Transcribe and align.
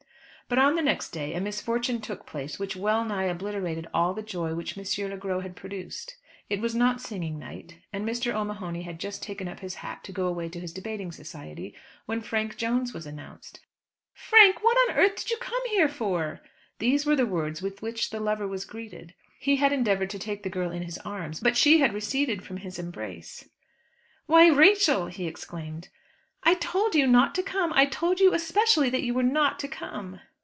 But 0.49 0.59
on 0.59 0.75
the 0.75 0.81
next 0.81 1.11
day, 1.11 1.33
a 1.33 1.39
misfortune 1.39 2.01
took 2.01 2.25
place 2.25 2.59
which 2.59 2.75
well 2.75 3.05
nigh 3.05 3.23
obliterated 3.23 3.87
all 3.93 4.13
the 4.13 4.21
joy 4.21 4.53
which 4.53 4.77
M. 4.77 5.09
Le 5.09 5.15
Gros 5.15 5.43
had 5.43 5.55
produced. 5.55 6.17
It 6.49 6.59
was 6.59 6.75
not 6.75 6.99
singing 6.99 7.39
night, 7.39 7.77
and 7.93 8.05
Mr. 8.05 8.33
O'Mahony 8.35 8.81
had 8.81 8.99
just 8.99 9.23
taken 9.23 9.47
up 9.47 9.61
his 9.61 9.75
hat 9.75 10.03
to 10.03 10.11
go 10.11 10.27
away 10.27 10.49
to 10.49 10.59
his 10.59 10.73
debating 10.73 11.13
society, 11.13 11.73
when 12.05 12.19
Frank 12.19 12.57
Jones 12.57 12.93
was 12.93 13.05
announced. 13.05 13.61
"Frank, 14.13 14.61
what 14.61 14.75
on 14.89 14.97
earth 14.97 15.15
did 15.15 15.31
you 15.31 15.37
come 15.37 15.65
here 15.69 15.87
for?" 15.87 16.41
These 16.79 17.05
were 17.05 17.15
the 17.15 17.25
words 17.25 17.61
with 17.61 17.81
which 17.81 18.09
the 18.09 18.19
lover 18.19 18.45
was 18.45 18.65
greeted. 18.65 19.13
He 19.39 19.55
had 19.55 19.71
endeavoured 19.71 20.09
to 20.09 20.19
take 20.19 20.43
the 20.43 20.49
girl 20.49 20.69
in 20.69 20.81
his 20.83 20.97
arms, 20.97 21.39
but 21.39 21.55
she 21.55 21.77
had 21.79 21.93
receded 21.93 22.43
from 22.43 22.57
his 22.57 22.77
embrace. 22.77 23.47
"Why, 24.25 24.49
Rachel!" 24.49 25.05
he 25.05 25.27
exclaimed. 25.27 25.87
"I 26.43 26.55
told 26.55 26.93
you 26.93 27.07
not 27.07 27.35
to 27.35 27.41
come. 27.41 27.71
I 27.71 27.85
told 27.85 28.19
you 28.19 28.33
especially 28.33 28.89
that 28.89 29.03
you 29.03 29.13
were 29.13 29.23
not 29.23 29.57
to 29.59 29.69
come." 29.69 30.19